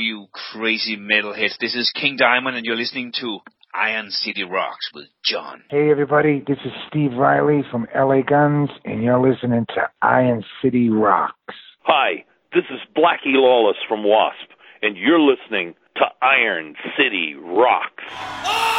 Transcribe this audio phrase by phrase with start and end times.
[0.00, 1.58] you crazy metalheads.
[1.58, 3.38] This is King Diamond, and you're listening to
[3.74, 5.62] Iron City Rocks with John.
[5.70, 6.42] Hey, everybody.
[6.46, 11.54] This is Steve Riley from LA Guns, and you're listening to Iron City Rocks.
[11.82, 14.50] Hi, this is Blackie Lawless from Wasp,
[14.82, 18.04] and you're listening to Iron City Rocks.
[18.44, 18.69] All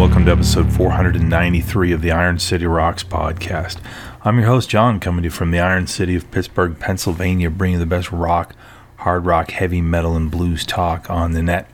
[0.00, 3.76] welcome to episode 493 of the Iron City Rocks podcast.
[4.22, 7.80] I'm your host John, coming to you from the Iron City of Pittsburgh, Pennsylvania, bringing
[7.80, 8.54] the best rock,
[8.96, 11.68] hard rock, heavy metal, and blues talk on the net.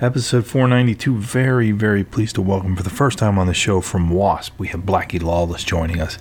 [0.00, 1.16] Episode 492.
[1.16, 4.56] Very, very pleased to welcome for the first time on the show from Wasp.
[4.56, 6.16] We have Blackie Lawless joining us.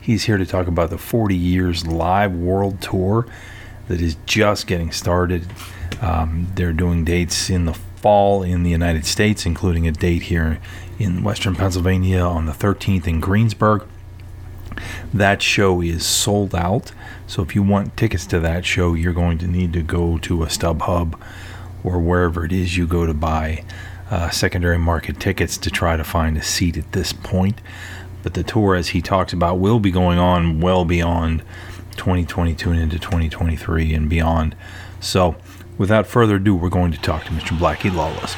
[0.00, 3.26] He's here to talk about the 40 years live world tour
[3.88, 5.48] that is just getting started.
[6.00, 7.76] Um, they're doing dates in the
[8.06, 10.60] fall in the United States, including a date here
[10.96, 13.84] in Western Pennsylvania on the 13th in Greensburg.
[15.12, 16.92] That show is sold out.
[17.26, 20.44] So if you want tickets to that show, you're going to need to go to
[20.44, 21.20] a StubHub
[21.82, 23.64] or wherever it is you go to buy
[24.08, 27.60] uh, secondary market tickets to try to find a seat at this point.
[28.22, 31.42] But the tour, as he talks about, will be going on well beyond
[31.96, 34.54] 2022 and into 2023 and beyond.
[35.00, 35.34] So,
[35.78, 37.56] without further ado, we're going to talk to Mr.
[37.56, 38.34] Blackie Lawless.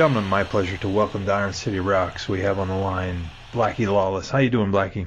[0.00, 2.26] Gentlemen, my pleasure to welcome to Iron City Rocks.
[2.26, 4.30] We have on the line Blackie Lawless.
[4.30, 5.06] How you doing, Blackie?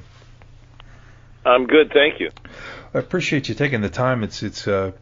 [1.44, 2.30] I'm good, thank you.
[2.94, 4.22] I appreciate you taking the time.
[4.22, 4.94] It's it's a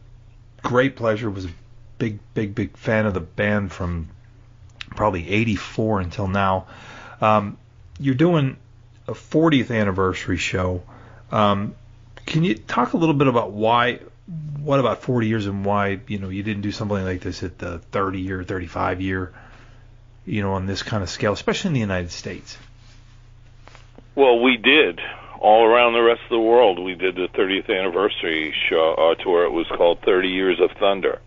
[0.63, 1.29] great pleasure.
[1.29, 1.51] Was a
[1.99, 4.09] big big big fan of the band from
[4.95, 6.65] probably '84 until now.
[7.21, 7.59] Um,
[7.99, 8.57] you're doing
[9.07, 10.81] a 40th anniversary show.
[11.31, 11.75] Um,
[12.25, 13.99] can you talk a little bit about why?
[14.57, 17.59] What about 40 years and why you know you didn't do something like this at
[17.59, 19.33] the 30 year, 35 year,
[20.25, 22.57] you know, on this kind of scale, especially in the United States?
[24.15, 24.99] Well, we did
[25.39, 26.79] all around the rest of the world.
[26.79, 29.43] We did the 30th anniversary show uh, tour.
[29.45, 31.19] It was called 30 Years of Thunder,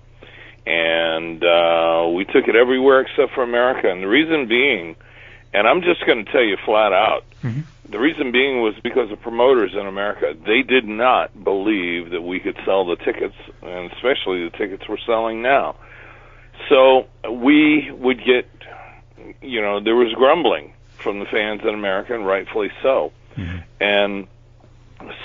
[0.66, 3.90] and uh, we took it everywhere except for America.
[3.90, 4.96] And the reason being,
[5.52, 7.64] and I'm just going to tell you flat out, Mhm.
[7.88, 10.34] the reason being was because the promoters in America.
[10.46, 14.96] They did not believe that we could sell the tickets, and especially the tickets we're
[15.06, 15.76] selling now.
[16.70, 18.48] So we would get,
[19.40, 23.12] you know, there was grumbling from the fans in America, and rightfully so.
[23.36, 23.58] Mm-hmm.
[23.80, 24.26] And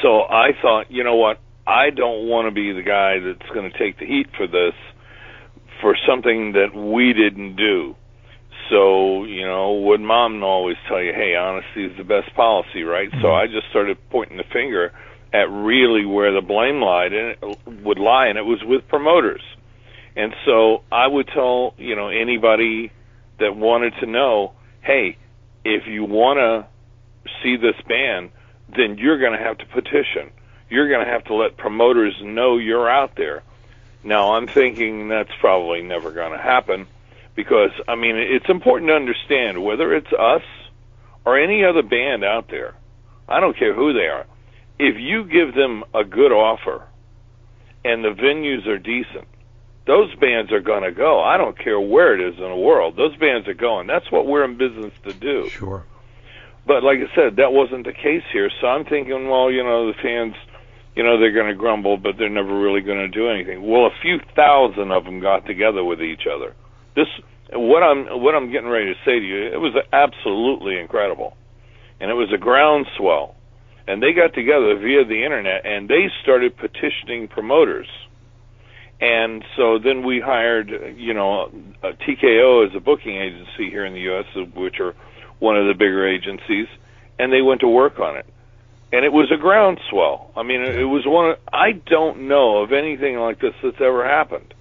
[0.01, 1.39] so I thought, you know what?
[1.65, 4.73] I don't want to be the guy that's going to take the heat for this,
[5.79, 7.95] for something that we didn't do.
[8.69, 13.09] So, you know, would mom always tell you, hey, honesty is the best policy, right?
[13.11, 13.27] So mm-hmm.
[13.27, 14.91] I just started pointing the finger
[15.33, 19.41] at really where the blame lied and it would lie, and it was with promoters.
[20.15, 22.91] And so I would tell, you know, anybody
[23.41, 25.17] that wanted to know, hey,
[25.63, 26.67] if you want to
[27.43, 28.31] see this band,
[28.75, 30.31] then you're going to have to petition.
[30.69, 33.43] You're going to have to let promoters know you're out there.
[34.03, 36.87] Now, I'm thinking that's probably never going to happen
[37.35, 40.43] because, I mean, it's important to understand whether it's us
[41.25, 42.73] or any other band out there,
[43.27, 44.25] I don't care who they are,
[44.79, 46.83] if you give them a good offer
[47.85, 49.27] and the venues are decent,
[49.87, 51.21] those bands are going to go.
[51.21, 52.95] I don't care where it is in the world.
[52.95, 53.87] Those bands are going.
[53.87, 55.49] That's what we're in business to do.
[55.49, 55.85] Sure.
[56.67, 58.49] But like I said, that wasn't the case here.
[58.61, 60.35] So I'm thinking, well, you know, the fans,
[60.95, 63.67] you know, they're going to grumble, but they're never really going to do anything.
[63.67, 66.53] Well, a few thousand of them got together with each other.
[66.95, 67.07] This,
[67.51, 71.35] what I'm, what I'm getting ready to say to you, it was absolutely incredible,
[71.99, 73.35] and it was a groundswell.
[73.87, 77.87] And they got together via the internet, and they started petitioning promoters.
[79.01, 81.51] And so then we hired, you know,
[81.83, 84.93] TKO as a booking agency here in the U.S., which are
[85.39, 86.67] one of the bigger agencies,
[87.17, 88.27] and they went to work on it.
[88.93, 90.31] And it was a groundswell.
[90.37, 91.31] I mean, it was one.
[91.31, 94.53] Of, I don't know of anything like this that's ever happened.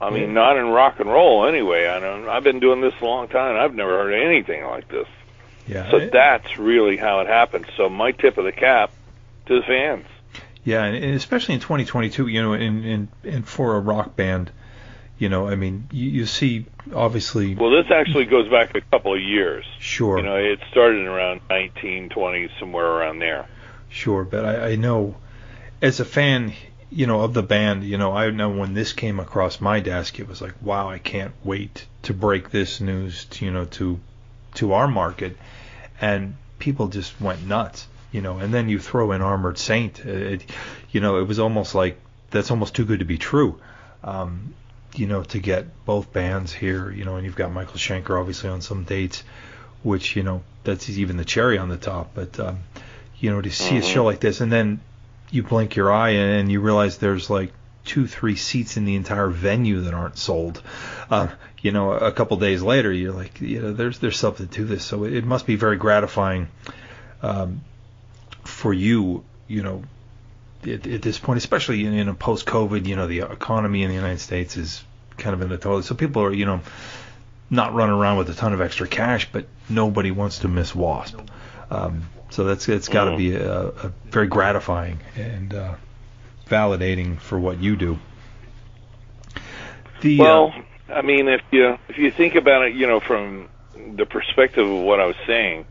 [0.00, 1.86] I mean, not in rock and roll anyway.
[1.86, 2.28] I don't.
[2.28, 3.56] I've been doing this a long time.
[3.56, 5.06] I've never heard of anything like this.
[5.66, 5.90] Yeah.
[5.90, 7.66] So that's really how it happened.
[7.76, 8.90] So my tip of the cap
[9.46, 10.06] to the fans.
[10.64, 14.50] Yeah, and especially in 2022, you know, and and and for a rock band,
[15.18, 19.14] you know, I mean, you, you see obviously, Well, this actually goes back a couple
[19.14, 19.64] of years.
[19.78, 23.46] sure, You know, it started around 1920, somewhere around there.
[23.88, 25.16] sure, but I, I know
[25.82, 26.52] as a fan,
[26.90, 30.18] you know, of the band, you know, I know when this came across my desk,
[30.20, 33.98] it was like, wow, I can't wait to break this news, to, you know, to
[34.54, 35.36] to our market,
[36.00, 40.44] and people just went nuts, you know, and then you throw in Armored Saint, it,
[40.90, 41.98] you know, it was almost like
[42.30, 43.60] that's almost too good to be true.
[44.02, 44.54] Um,
[44.94, 48.50] you know, to get both bands here, you know, and you've got Michael Schenker obviously
[48.50, 49.22] on some dates,
[49.82, 52.10] which, you know, that's even the cherry on the top.
[52.14, 52.60] But, um,
[53.18, 54.80] you know, to see a show like this and then
[55.30, 57.52] you blink your eye and you realize there's like
[57.84, 60.62] two, three seats in the entire venue that aren't sold.
[61.08, 61.28] Uh,
[61.60, 64.84] you know, a couple days later, you're like, you know, there's there's something to this.
[64.84, 66.48] So it must be very gratifying
[67.22, 67.62] um,
[68.50, 69.82] for you, you know,
[70.62, 73.94] at, at this point, especially in, in a post-COVID, you know, the economy in the
[73.94, 74.84] United States is
[75.16, 75.84] kind of in the toilet.
[75.84, 76.60] So people are, you know,
[77.48, 81.18] not running around with a ton of extra cash, but nobody wants to miss Wasp.
[81.70, 85.74] Um, so that's it's got to be a, a very gratifying and uh,
[86.46, 87.98] validating for what you do.
[90.00, 90.54] The, uh, Well,
[90.88, 93.48] I mean, if you if you think about it, you know, from
[93.96, 95.66] the perspective of what I was saying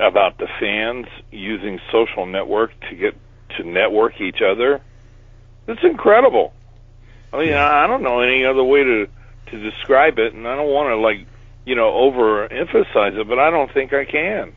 [0.00, 3.14] about the fans using social network to get
[3.56, 4.80] to network each other,
[5.68, 6.52] it's incredible.
[7.32, 9.08] I mean, I don't know any other way to
[9.50, 11.26] to describe it, and I don't want to like
[11.64, 14.52] you know overemphasize it, but I don't think I can.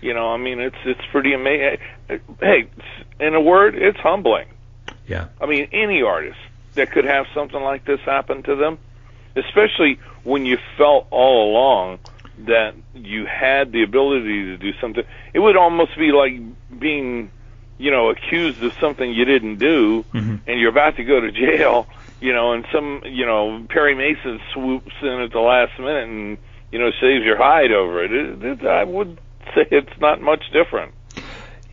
[0.00, 1.78] You know, I mean, it's it's pretty amazing.
[2.40, 2.68] Hey,
[3.18, 4.48] in a word, it's humbling.
[5.06, 6.38] yeah, I mean, any artist
[6.74, 8.78] that could have something like this happen to them,
[9.36, 11.98] especially when you felt all along
[12.38, 15.04] that you had the ability to do something.
[15.34, 16.32] It would almost be like
[16.78, 17.30] being,
[17.78, 20.40] you know, accused of something you didn't do, Mhm.
[20.46, 21.86] and you're about to go to jail,
[22.20, 26.38] you know, and some, you know, Perry Mason swoops in at the last minute and
[26.72, 28.12] you know saves your hide over it.
[28.12, 29.18] it, it I would
[29.54, 30.94] say it's not much different.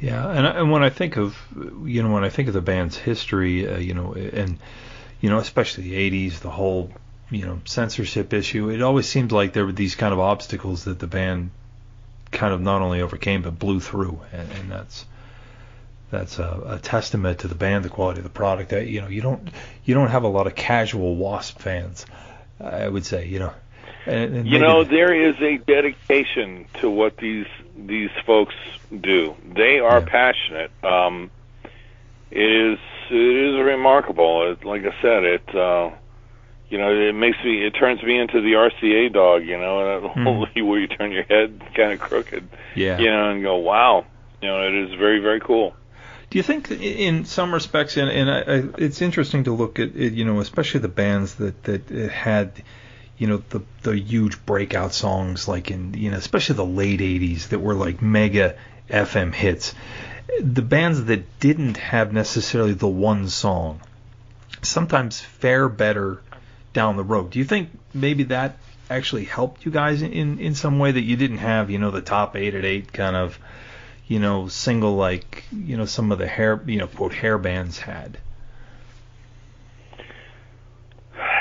[0.01, 1.37] Yeah, and and when I think of
[1.85, 4.57] you know when I think of the band's history, uh, you know, and
[5.21, 5.95] you know especially the
[6.27, 6.91] '80s, the whole
[7.29, 10.99] you know censorship issue, it always seemed like there were these kind of obstacles that
[10.99, 11.51] the band
[12.31, 15.05] kind of not only overcame but blew through, and, and that's
[16.09, 18.69] that's a, a testament to the band, the quality of the product.
[18.69, 19.49] That you know you don't
[19.85, 22.05] you don't have a lot of casual Wasp fans,
[22.61, 23.27] I would say.
[23.27, 23.53] You know,
[24.05, 28.55] and, and You know, the- there is a dedication to what these these folks
[28.89, 29.35] do.
[29.53, 30.05] They are Yeah.
[30.05, 30.71] passionate.
[30.83, 31.29] Um,
[32.31, 32.79] it is
[33.09, 34.51] it is remarkable.
[34.51, 35.91] It, like I said, it uh,
[36.69, 39.45] you know it makes me it turns me into the RCA dog.
[39.45, 42.47] You know, that whole where you turn your head kind of crooked.
[42.75, 42.99] yeah.
[42.99, 44.05] You know, and go wow.
[44.41, 45.73] You know, it is very very cool.
[46.29, 49.95] Do you think, in some respects, and, and I, I, it's interesting to look at,
[49.95, 52.51] it, you know, especially the bands that that uh, had,
[53.17, 57.49] you know, the the huge breakout songs, like in, you know, especially the late '80s
[57.49, 58.57] that were like mega
[58.89, 59.73] FM hits.
[60.41, 63.79] The bands that didn't have necessarily the one song
[64.61, 66.21] sometimes fare better
[66.77, 67.31] down the road.
[67.31, 68.57] Do you think maybe that
[68.89, 72.01] actually helped you guys in in some way that you didn't have, you know, the
[72.01, 73.39] top eight at eight kind of
[74.07, 77.77] you know, single like you know some of the hair you know quote hair bands
[77.77, 78.17] had.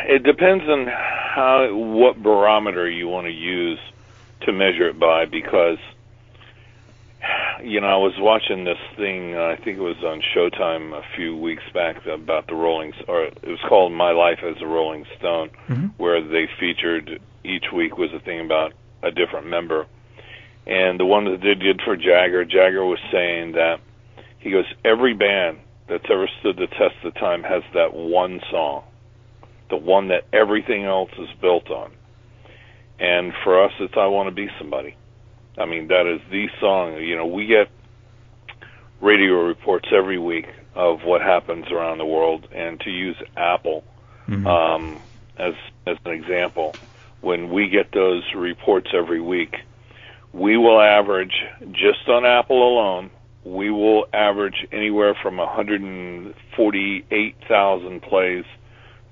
[0.09, 3.78] It depends on how what barometer you want to use
[4.43, 5.78] to measure it by because
[7.63, 11.03] you know I was watching this thing uh, I think it was on Showtime a
[11.17, 15.05] few weeks back about the Rolling or it was called My Life as a Rolling
[15.19, 15.93] Stone Mhm.
[15.97, 18.73] where they featured each week was a thing about
[19.03, 19.87] a different member
[20.67, 23.81] and the one that they did for Jagger Jagger was saying that
[24.39, 25.59] he goes every band
[25.89, 28.83] that's ever stood the test of time has that one song
[29.69, 31.91] the one that everything else is built on.
[33.01, 34.95] And for us, it's I Want to Be Somebody.
[35.59, 36.99] I mean, that is the song.
[36.99, 37.69] You know, we get
[39.01, 42.49] radio reports every week of what happens around the world.
[42.53, 43.85] And to use Apple
[44.29, 44.47] Mhm.
[44.47, 45.01] um,
[45.39, 45.55] as
[45.87, 46.77] as an example,
[47.21, 49.57] when we get those reports every week,
[50.33, 53.11] we will average just on Apple alone.
[53.45, 58.45] We will average anywhere from 148,000 plays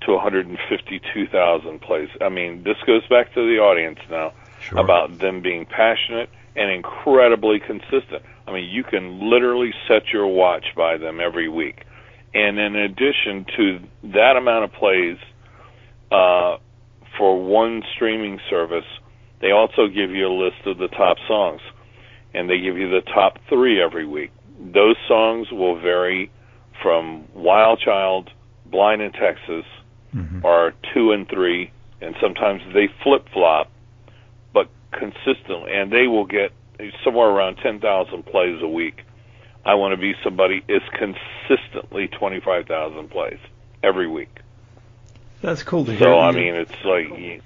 [0.01, 2.09] to 152,000 plays.
[2.21, 4.79] I mean, this goes back to the audience now Sure.
[4.79, 8.23] about them being passionate and incredibly consistent.
[8.47, 11.83] I mean, you can literally set your watch by them every week.
[12.33, 13.79] And in addition to
[14.13, 15.17] that amount of plays
[16.11, 16.57] uh,
[17.17, 18.85] for one streaming service,
[19.41, 21.61] they also give you a list of the top songs.
[22.33, 24.31] And they give you the top three every week.
[24.59, 26.29] Those songs will vary
[26.81, 28.29] from Wild Child,
[28.65, 29.65] Blind in Texas,
[30.15, 30.43] Mhm.
[30.45, 31.71] are two and three,
[32.01, 33.69] and sometimes they flip flop,
[34.95, 36.51] consistently, and they will get
[37.03, 39.03] somewhere around 10,000 plays a week.
[39.65, 43.39] I Want to Be Somebody is consistently 25,000 plays
[43.83, 44.29] every week.
[45.41, 45.99] That's cool to hear.
[45.99, 47.41] So, I mean, it's like,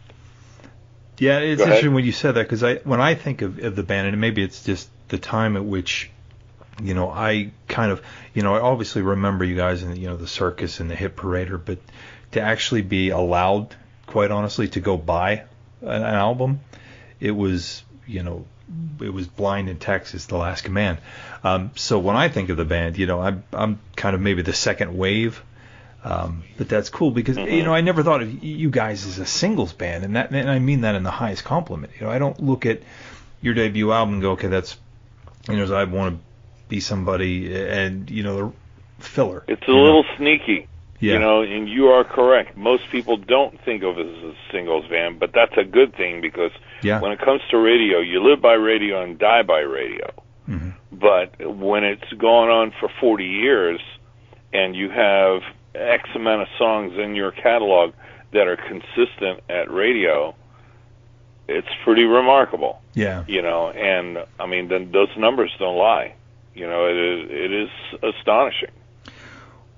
[1.18, 3.84] yeah, it's interesting when you said that because I when I think of, of the
[3.84, 6.12] band, and maybe it's just the time at which.
[6.82, 8.02] You know, I kind of,
[8.34, 11.18] you know, I obviously remember you guys in, you know, the circus and the hit
[11.18, 11.80] parader, but
[12.32, 13.76] to actually be allowed,
[14.06, 15.44] quite honestly, to go buy
[15.82, 16.62] an album,
[17.20, 18.46] it was, you know,
[19.02, 21.00] it was Blind in Texas, The Last Command.
[21.44, 24.42] Um, so when I think of the band, you know, I'm I'm kind of maybe
[24.42, 25.44] the second wave,
[26.04, 29.26] um, but that's cool because you know I never thought of you guys as a
[29.26, 31.94] singles band, and that and I mean that in the highest compliment.
[32.00, 32.82] You know, I don't look at
[33.42, 34.78] your debut album and go, okay, that's
[35.50, 36.22] you know, I want to
[36.68, 38.54] be somebody, and you know,
[39.00, 39.44] the filler.
[39.48, 39.84] it's a you know?
[39.84, 40.68] little sneaky.
[41.00, 42.58] Yeah, You know, and you are correct.
[42.58, 46.22] Most people don't think of it as a singles band, but that's a good thing
[46.22, 50.12] because yeah, when it comes to radio, you live by radio and die by radio.
[50.50, 50.74] Mhm.
[50.92, 53.80] But when it's gone on for 40 years
[54.52, 55.42] and you have
[55.76, 57.94] X amount of songs in your catalog
[58.34, 60.36] that are consistent at radio,
[61.48, 63.24] it's pretty remarkable, yeah.
[63.28, 63.70] you know.
[63.70, 66.14] And I mean, then those numbers don't lie.
[66.54, 67.70] You know, it is it is
[68.04, 68.72] astonishing.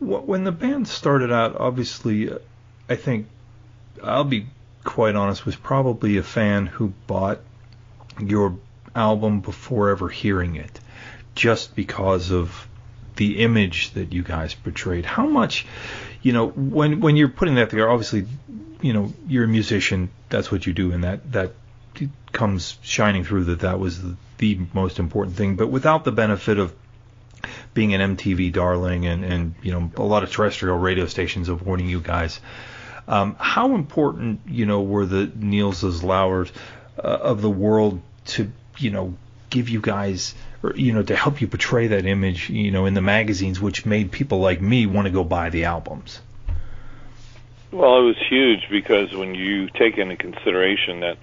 [0.01, 2.29] Wh- When the band started out, obviously,
[2.89, 3.27] I think
[4.03, 4.47] I'll be
[4.83, 7.39] quite honest, was probably a fan who bought
[8.19, 8.57] your
[8.95, 10.79] album before ever hearing it,
[11.35, 12.67] just because of
[13.15, 15.05] the image that you guys portrayed.
[15.05, 15.65] How much,
[16.21, 18.25] you know, when when you're putting that together, obviously,
[18.81, 20.09] you know, you're a musician.
[20.29, 21.53] That's what you do, and that that
[22.31, 25.57] comes shining through that that was the, the most important thing.
[25.57, 26.73] But without the benefit of
[27.73, 31.87] being an MTV darling and and you know a lot of terrestrial radio stations avoiding
[31.87, 32.39] you guys.
[33.07, 36.51] Um, how important you know were the Neil Zlozowers
[36.97, 39.15] uh, of the world to you know
[39.49, 42.93] give you guys or you know to help you portray that image you know in
[42.93, 46.21] the magazines which made people like me want to go buy the albums
[47.71, 51.17] well it was huge because when you take into consideration that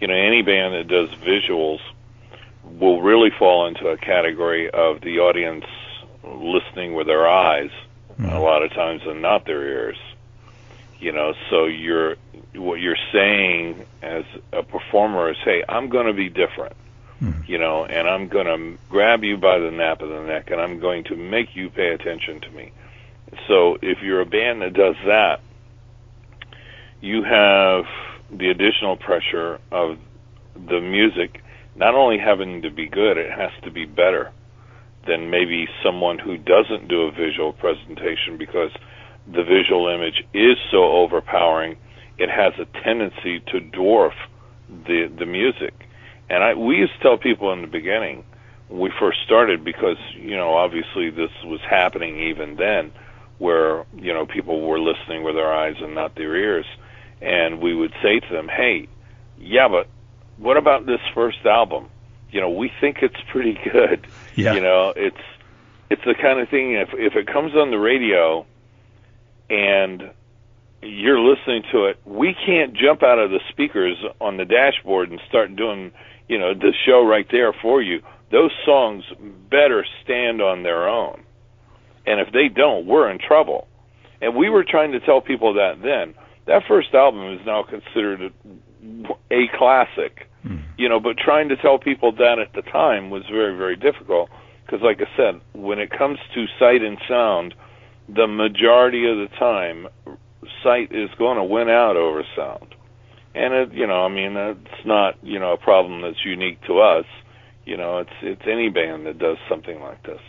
[0.00, 1.80] you know any band that does visuals
[2.78, 5.64] will really fall into a category of the audience
[6.32, 7.70] listening with their eyes
[8.12, 8.26] mm-hmm.
[8.26, 9.98] a lot of times and not their ears
[10.98, 12.16] you know so you're
[12.54, 16.74] what you're saying as a performer is hey i'm going to be different
[17.20, 17.48] mm.
[17.48, 20.60] you know, and I'm going to grab you by the nape of the neck and
[20.60, 22.72] I'm going to make you pay attention to me.
[23.46, 25.40] So if you're a band that does that,
[27.00, 27.84] you have
[28.30, 29.98] the additional pressure of
[30.54, 31.42] the music
[31.76, 34.32] not only having to be good, it has to be better
[35.06, 38.70] than maybe someone who doesn't do a visual presentation because
[39.26, 41.76] the visual image is so overpowering,
[42.18, 44.12] it has a tendency to dwarf
[44.68, 45.74] the the music.
[46.28, 48.24] And I we used to tell people in the beginning
[48.68, 52.92] when we first started because you know obviously this was happening even then
[53.38, 56.66] where you know people were listening with their eyes and not their ears
[57.20, 58.86] and we would say to them hey
[59.38, 59.88] yeah but
[60.36, 61.88] what about this first album
[62.32, 64.54] you know we think it's pretty good yeah.
[64.54, 65.16] you know it's
[65.90, 68.46] it's the kind of thing if if it comes on the radio
[69.48, 70.10] and
[70.82, 75.20] you're listening to it we can't jump out of the speakers on the dashboard and
[75.28, 75.92] start doing
[76.30, 78.00] you know the show right there for you.
[78.30, 79.02] Those songs
[79.50, 81.24] better stand on their own,
[82.06, 83.66] and if they don't, we're in trouble.
[84.22, 86.14] And we were trying to tell people that then.
[86.46, 88.32] That first album is now considered
[89.30, 90.62] a, classic, mm.
[90.78, 91.00] you know.
[91.00, 94.30] But trying to tell people that at the time was very, very difficult
[94.64, 97.54] because, like I said, when it comes to sight and sound,
[98.08, 99.88] the majority of the time,
[100.62, 102.74] sight is going to win out over sound
[103.34, 106.80] and it you know i mean it's not you know a problem that's unique to
[106.80, 107.04] us
[107.64, 110.20] you know it's it's any band that does something like this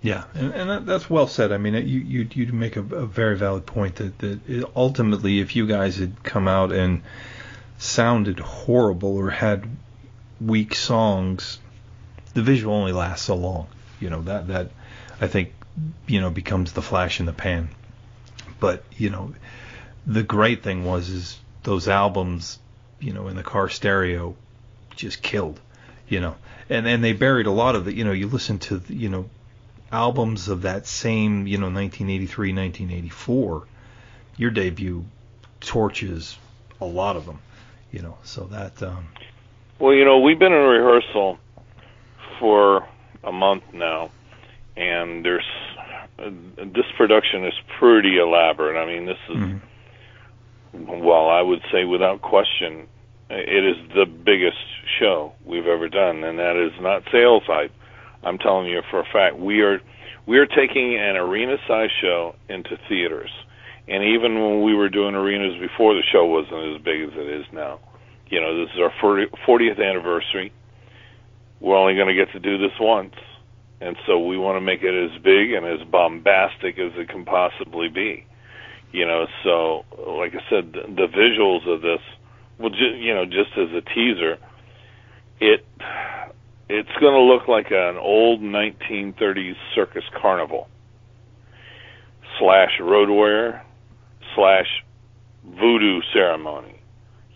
[0.00, 3.36] yeah and, and that's well said i mean you you you make a, a very
[3.36, 7.02] valid point that that ultimately if you guys had come out and
[7.82, 9.64] sounded horrible or had
[10.40, 11.58] weak songs
[12.34, 13.66] the visual only lasts so long
[14.00, 14.70] you know that that
[15.20, 15.52] i think
[16.06, 17.68] you know becomes the flash in the pan.
[18.60, 19.34] But you know
[20.06, 22.58] the great thing was is those albums,
[22.98, 24.34] you know, in the car stereo,
[24.96, 25.60] just killed,
[26.08, 26.36] you know,
[26.68, 29.28] and and they buried a lot of the, you know, you listen to, you know,
[29.90, 33.66] albums of that same, you know, 1983, 1984,
[34.36, 35.04] your debut
[35.60, 36.36] torches
[36.80, 37.38] a lot of them,
[37.92, 38.82] you know, so that.
[38.82, 39.08] Um,
[39.78, 41.38] well, you know, we've been in rehearsal
[42.40, 42.88] for
[43.22, 44.10] a month now,
[44.76, 45.46] and there's
[46.18, 48.76] uh, this production is pretty elaborate.
[48.76, 49.36] I mean, this is.
[49.36, 49.66] Mm-hmm
[50.72, 52.86] well, I would say without question,
[53.30, 54.58] it is the biggest
[54.98, 57.72] show we've ever done, and that is not sales hype.
[58.22, 59.80] I'm telling you for a fact, we are
[60.26, 63.30] we are taking an arena-sized show into theaters,
[63.88, 67.40] and even when we were doing arenas before, the show wasn't as big as it
[67.40, 67.80] is now.
[68.28, 70.52] You know, this is our 40th anniversary.
[71.60, 73.14] We're only going to get to do this once,
[73.80, 77.24] and so we want to make it as big and as bombastic as it can
[77.24, 78.26] possibly be
[78.92, 79.84] you know so
[80.18, 82.00] like i said the, the visuals of this
[82.58, 84.36] well ju- you know just as a teaser
[85.40, 85.66] it
[86.68, 90.68] it's going to look like an old 1930s circus carnival
[92.38, 93.62] slash road warrior
[94.34, 94.84] slash
[95.44, 96.80] voodoo ceremony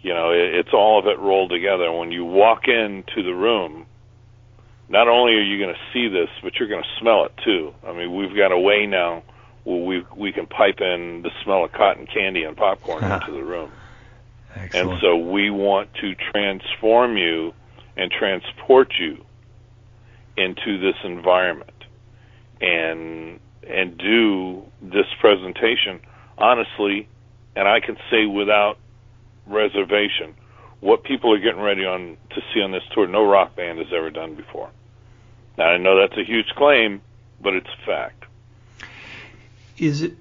[0.03, 3.87] you know it, it's all of it rolled together when you walk into the room
[4.89, 7.75] not only are you going to see this but you're going to smell it too
[7.87, 9.23] i mean we've got a way now
[9.67, 13.43] where we we can pipe in the smell of cotton candy and popcorn into the
[13.43, 13.71] room.
[14.55, 14.93] Excellent.
[14.93, 17.53] And so we want to transform you
[17.97, 19.25] and transport you
[20.37, 21.85] into this environment
[22.61, 26.01] and and do this presentation
[26.38, 27.09] honestly
[27.55, 28.79] and I can say without
[29.46, 30.35] reservation
[30.81, 33.88] what people are getting ready on to see on this tour no rock band has
[33.96, 34.70] ever done before.
[35.57, 37.01] Now I know that's a huge claim,
[37.40, 38.27] but it's a fact
[39.79, 40.16] is it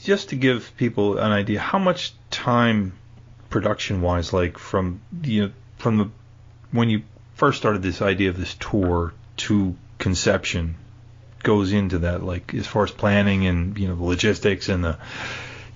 [0.00, 2.98] just to give people an idea how much time
[3.50, 6.10] production wise like from you know from the
[6.70, 7.02] when you
[7.34, 10.74] first started this idea of this tour to conception
[11.42, 14.98] goes into that like as far as planning and you know the logistics and the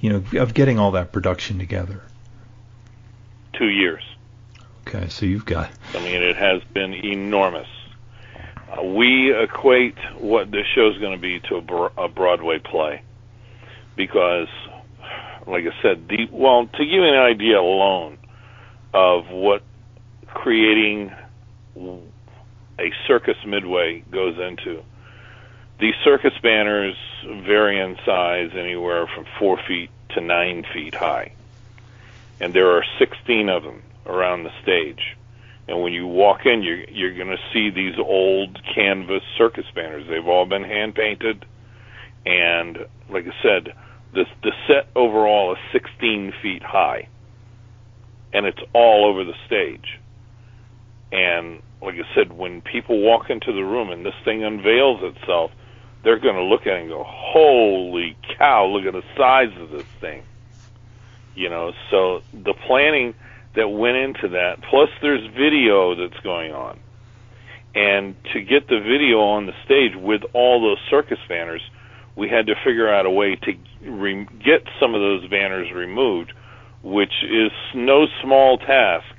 [0.00, 2.02] you know of getting all that production together.
[3.58, 4.02] 2 years.
[4.86, 7.68] Okay so you've got I mean it has been enormous.
[8.70, 12.58] Uh, we equate what this show is going to be to a, bro- a Broadway
[12.58, 13.02] play.
[13.96, 14.48] Because,
[15.46, 18.18] like I said, the well to give you an idea alone
[18.92, 19.62] of what
[20.26, 21.12] creating
[22.78, 24.82] a circus midway goes into.
[25.78, 31.32] These circus banners vary in size anywhere from four feet to nine feet high.
[32.40, 35.16] And there are 16 of them around the stage.
[35.68, 40.06] And when you walk in, you're, you're going to see these old canvas circus banners.
[40.08, 41.44] They've all been hand painted.
[42.24, 42.78] And
[43.10, 43.74] like I said,
[44.14, 47.08] the, the set overall is 16 feet high.
[48.32, 49.98] And it's all over the stage.
[51.12, 55.50] And like I said, when people walk into the room and this thing unveils itself,
[56.06, 58.66] they're going to look at it and go, "Holy cow!
[58.66, 60.22] Look at the size of this thing."
[61.34, 63.12] You know, so the planning
[63.56, 66.78] that went into that, plus there's video that's going on,
[67.74, 71.60] and to get the video on the stage with all those circus banners,
[72.14, 76.32] we had to figure out a way to re- get some of those banners removed,
[76.84, 79.12] which is no small task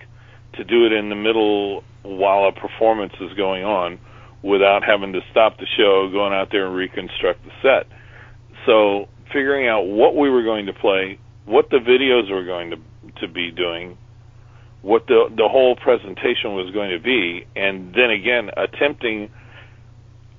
[0.53, 3.99] to do it in the middle while a performance is going on
[4.47, 7.87] without having to stop the show, going out there and reconstruct the set.
[8.65, 12.77] So figuring out what we were going to play, what the videos were going to
[13.21, 13.97] to be doing,
[14.81, 19.29] what the the whole presentation was going to be, and then again attempting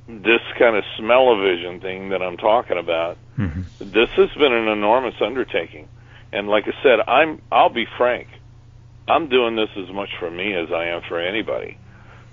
[0.07, 3.18] this kind of smell-o-vision thing that I'm talking about.
[3.37, 3.90] Mm-hmm.
[3.90, 5.87] This has been an enormous undertaking,
[6.33, 8.29] and like I said, I'm I'll be frank,
[9.07, 11.79] I'm doing this as much for me as I am for anybody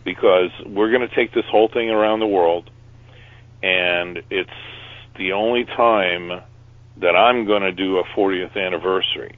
[0.05, 2.69] because we're going to take this whole thing around the world,
[3.61, 4.49] and it's
[5.17, 6.41] the only time
[7.01, 9.37] that I'm going to do a 40th anniversary.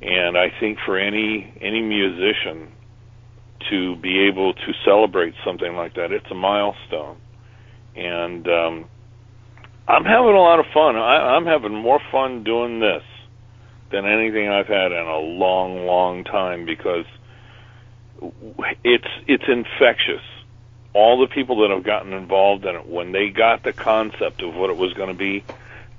[0.00, 2.68] And I think for any any musician
[3.70, 7.16] to be able to celebrate something like that, it's a milestone.
[7.96, 8.84] And um,
[9.88, 10.96] I'm having a lot of fun.
[10.96, 13.02] I, I'm having more fun doing this
[13.90, 17.06] than anything I've had in a long, long time because
[18.84, 20.22] it's it's infectious.
[20.92, 24.54] All the people that have gotten involved in it, when they got the concept of
[24.54, 25.44] what it was going to be,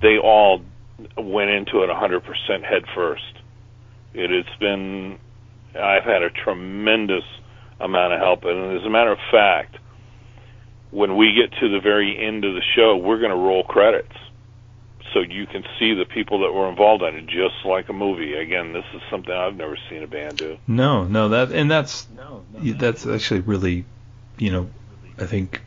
[0.02, 0.62] they all
[1.16, 3.24] went into it 100% head first.
[4.16, 5.20] It has been,
[5.76, 7.26] I've had a tremendous
[7.80, 9.78] amount of help, and as a matter of fact,
[10.90, 14.16] when we get to the very end of the show, we're going to roll credits
[15.18, 18.34] so you can see the people that were involved in it, just like a movie.
[18.34, 20.58] Again, this is something I've never seen a band do.
[20.68, 22.08] No, no, that and that's
[22.54, 23.86] that's actually really,
[24.38, 24.70] you know,
[25.18, 25.62] I think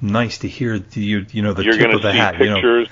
[0.00, 0.78] nice to hear.
[0.78, 2.38] The, you you know the You're tip of the see hat.
[2.38, 2.88] You know, pictures,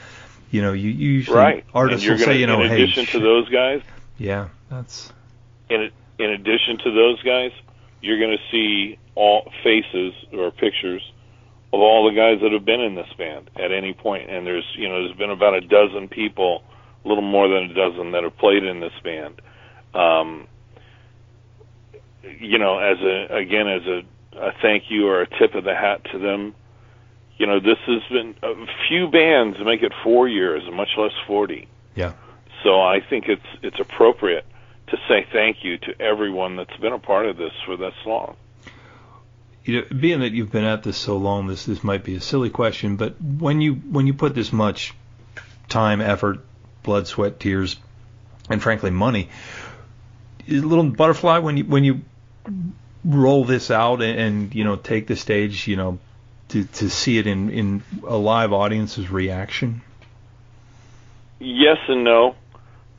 [0.50, 1.64] you know, you, you usually right?
[1.74, 3.82] artists you're will say, gonna, you know, in hey, addition sh- to those guys,
[4.16, 5.12] yeah, that's
[5.68, 7.52] in in addition to those guys,
[8.00, 11.02] you're going to see all faces or pictures
[11.72, 14.31] of all the guys that have been in this band at any point.
[14.31, 16.62] And there's you know there's been about a dozen people,
[17.04, 19.40] a little more than a dozen that have played in this band.
[19.94, 20.46] Um,
[22.40, 24.02] you know, as a again as a,
[24.38, 26.54] a thank you or a tip of the hat to them.
[27.37, 31.68] You know, this has been a few bands make it four years, much less forty.
[31.94, 32.14] Yeah.
[32.64, 34.44] So I think it's it's appropriate
[34.88, 38.37] to say thank you to everyone that's been a part of this for this long.
[39.68, 42.22] You know, being that you've been at this so long, this this might be a
[42.22, 44.94] silly question, but when you when you put this much
[45.68, 46.38] time, effort,
[46.83, 47.76] blood, sweat, tears,
[48.48, 49.28] and frankly money,
[50.48, 52.00] a little butterfly when you when you
[53.04, 55.98] roll this out and, and you know take the stage, you know,
[56.48, 59.83] to to see it in in a live audience's reaction.
[61.40, 62.37] Yes and no,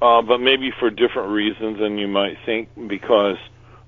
[0.03, 2.69] uh, but maybe for different reasons than you might think.
[2.87, 3.37] Because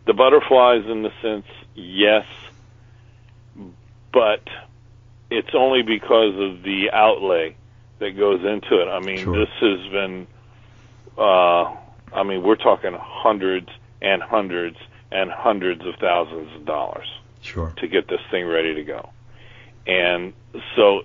[0.07, 2.25] the butterflies, in the sense, yes,
[4.13, 4.47] but
[5.29, 7.55] it's only because of the outlay
[7.99, 8.87] that goes into it.
[8.87, 9.37] I mean, Sure.
[9.37, 10.27] this has been,
[11.17, 11.63] uh,
[12.13, 13.69] I mean, we're talking hundreds
[14.01, 14.77] and hundreds
[15.11, 17.07] and hundreds of thousands of dollars
[17.41, 17.73] Sure.
[17.77, 19.09] to get this thing ready to go.
[19.87, 20.33] And
[20.75, 21.03] so,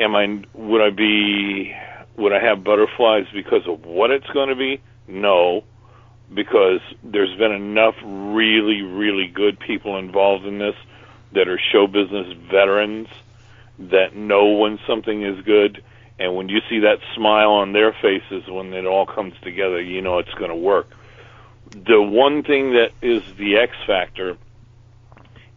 [0.00, 0.42] am I?
[0.54, 1.74] Would I be?
[2.16, 4.80] Would I have butterflies because of what it's going to be?
[5.06, 5.64] No,
[6.34, 10.74] because there's been enough really, really good people involved in this
[11.32, 13.08] that are show business veterans
[13.78, 15.82] that know when something is good.
[16.18, 20.02] And when you see that smile on their faces when it all comes together, you
[20.02, 20.88] know it's going to work.
[21.70, 24.36] The one thing that is the X factor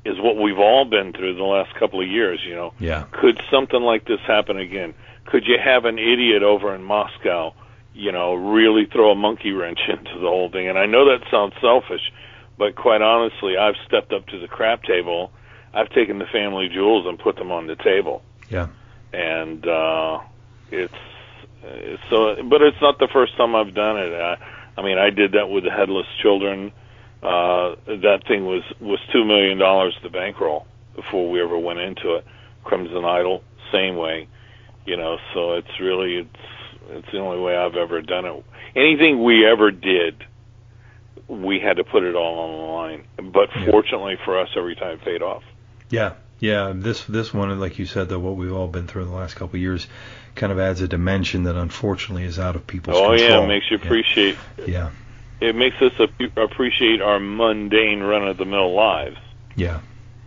[0.05, 2.73] is what we've all been through the last couple of years, you know.
[2.79, 3.05] Yeah.
[3.11, 4.93] Could something like this happen again?
[5.25, 7.53] Could you have an idiot over in Moscow,
[7.93, 10.67] you know, really throw a monkey wrench into the whole thing?
[10.67, 12.11] And I know that sounds selfish,
[12.57, 15.31] but quite honestly, I've stepped up to the crap table
[15.73, 18.21] I've taken the family jewels and put them on the table.
[18.49, 18.67] Yeah.
[19.13, 20.19] And uh,
[20.71, 20.93] it's,
[21.63, 24.13] it's so, but it's not the first time I've done it.
[24.13, 24.37] I,
[24.77, 26.71] I mean, I did that with the Headless Children.
[27.21, 32.15] Uh, that thing was was two million dollars to bankroll before we ever went into
[32.15, 32.25] it.
[32.63, 34.27] Crimson Idol, same way,
[34.85, 35.17] you know.
[35.33, 36.43] So it's really it's
[36.89, 38.45] it's the only way I've ever done it.
[38.75, 40.23] Anything we ever did,
[41.27, 43.31] we had to put it all on the line.
[43.31, 45.43] But fortunately for us, every time it paid off.
[45.91, 46.73] Yeah, yeah.
[46.75, 49.35] This this one, like you said, though, what we've all been through in the last
[49.35, 49.85] couple of years,
[50.33, 53.19] kind of adds a dimension that unfortunately is out of people's oh control.
[53.29, 53.85] yeah, it makes you Yeah.
[53.85, 54.37] appreciate.
[54.65, 54.89] Yeah,
[55.39, 59.17] It makes us ap- appreciate our mundane run of the mill lives
[59.55, 59.81] yeah,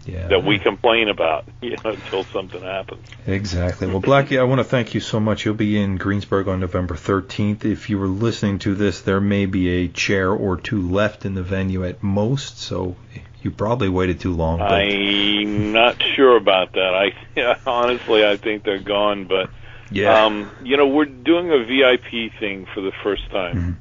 [0.05, 0.27] yeah.
[0.29, 3.07] that we complain about, you know, until something happens.
[3.27, 3.87] Exactly.
[3.87, 5.45] Well, Blackie, I want to thank you so much.
[5.47, 7.65] You'll be in Greensburg on November 13th.
[7.65, 11.33] If you were listening to this, there may be a chair or two left in
[11.35, 12.97] the venue at most, so
[13.45, 14.59] you probably waited too long.
[14.59, 16.95] But I'm not sure about that.
[17.37, 19.27] I honestly, I think they're gone.
[19.27, 19.51] But
[19.91, 23.77] yeah, um, you know, we're doing a VIP thing for the first time, Mhm.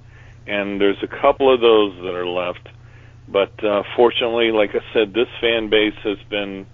[0.54, 2.68] and there's a couple of those that are left.
[3.28, 6.66] But uh, fortunately, like I said, this fan base has been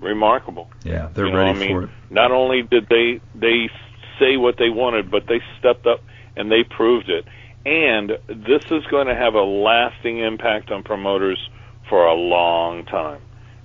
[0.00, 0.68] remarkable.
[0.82, 1.90] yeah, they're you know, ready I mean, for it.
[2.10, 3.70] Not only did they they
[4.18, 6.00] say what they wanted, but they stepped up
[6.36, 7.24] and they proved it.
[7.66, 11.38] And this is going to have a lasting impact on promoters
[11.88, 13.20] for a long time.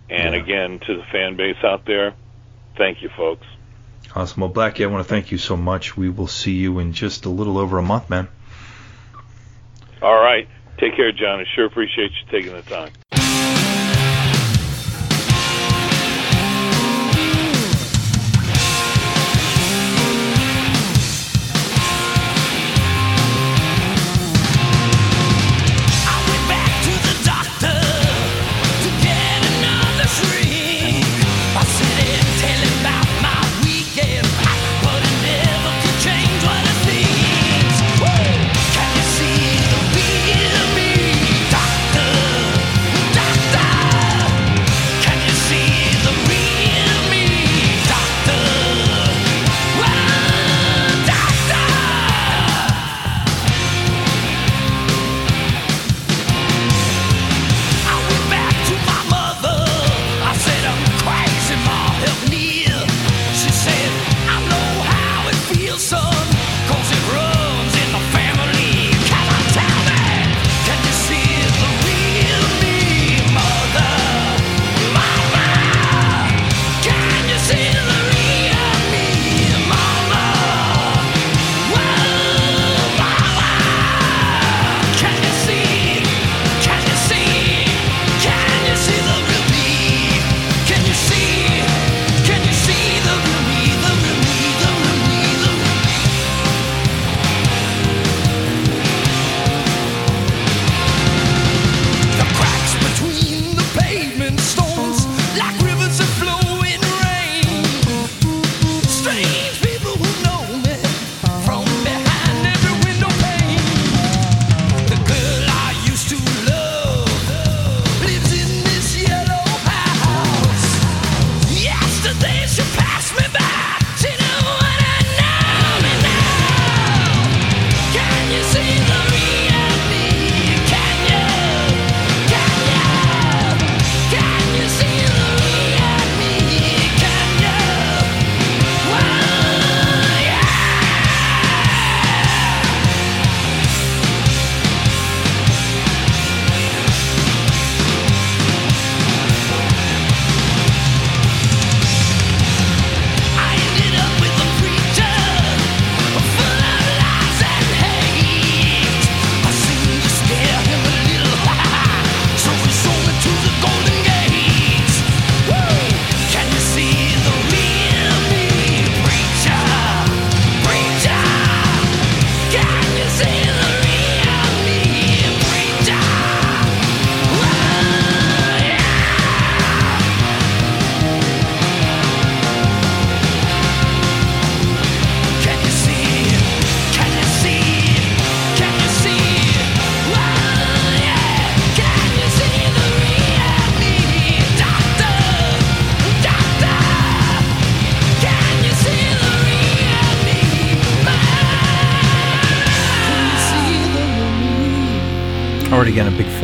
[0.09, 0.41] And Yeah.
[0.41, 2.15] again, to the fan base out there,
[2.77, 3.45] thank you, folks.
[4.15, 4.41] Awesome.
[4.41, 5.95] Well, Blackie, I want to thank you so much.
[5.95, 8.27] We will see you in just a little over a month, man.
[10.01, 10.47] All right,
[10.79, 11.39] take care, John.
[11.39, 12.91] I sure appreciate you taking the time.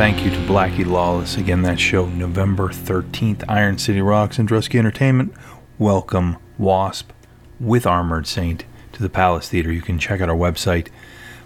[0.06, 1.36] Thank you to Blackie Lawless.
[1.36, 5.34] Again, that show, November 13th, Iron City Rocks and Drusky Entertainment.
[5.80, 7.10] Welcome, Wasp,
[7.58, 9.72] with Armored Saint to the Palace Theater.
[9.72, 10.90] You can check out our website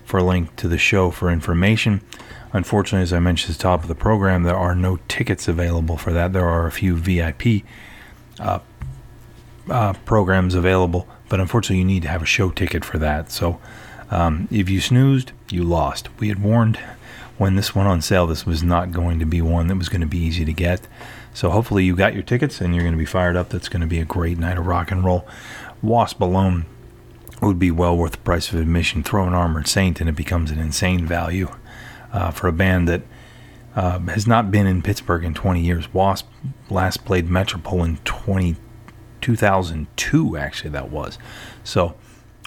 [0.05, 2.03] for a link to the show for information.
[2.53, 5.97] Unfortunately, as I mentioned at the top of the program, there are no tickets available
[5.97, 6.35] for that.
[6.35, 7.65] There are a few VIP
[8.39, 8.59] uh,
[9.71, 13.33] uh, programs available, but unfortunately, you need to have a show ticket for that.
[13.33, 13.59] So,
[14.11, 16.11] um, if you snoozed, you lost.
[16.19, 16.79] We had warned
[17.41, 20.03] when this went on sale, this was not going to be one that was going
[20.03, 20.87] to be easy to get.
[21.33, 23.49] So hopefully you got your tickets and you're going to be fired up.
[23.49, 25.27] That's going to be a great night of rock and roll.
[25.81, 26.67] Wasp alone
[27.41, 29.03] would be well worth the price of admission.
[29.03, 31.49] Throw an Armored Saint and it becomes an insane value
[32.13, 33.05] uh, for a band that
[33.75, 35.95] uh, has not been in Pittsburgh in 20 years.
[35.95, 36.29] Wasp
[36.69, 38.57] last played Metropol in 20,
[39.23, 41.17] 2002, actually, that was.
[41.65, 41.95] So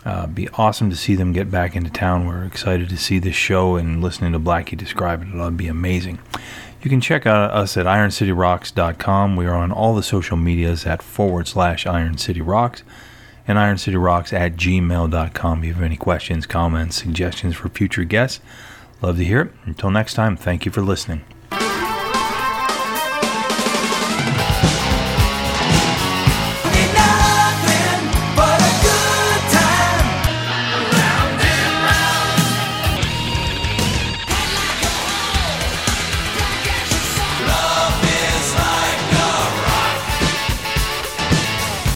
[0.05, 2.27] uh, be awesome to see them get back into town.
[2.27, 5.29] We're excited to see this show and listening to Blackie describe it.
[5.29, 6.19] It'll be amazing.
[6.81, 9.35] You can check out us at ironcityrocks.com.
[9.37, 12.81] We are on all the social medias at forward slash ironcityrocks
[13.47, 15.59] and ironcityrocks at gmail.com.
[15.59, 18.41] If you have any questions, comments, suggestions for future guests,
[19.01, 19.51] love to hear it.
[19.65, 21.23] Until next time, thank you for listening.